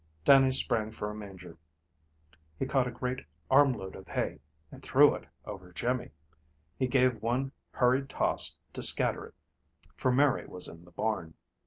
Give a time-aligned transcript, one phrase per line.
[0.25, 1.59] Dannie sprang for a manger.
[2.57, 4.39] He caught a great armload of hay,
[4.71, 6.09] and threw it over Jimmy.
[6.75, 9.35] He gave one hurried toss to scatter it,
[9.95, 11.35] for Mary was in the barn.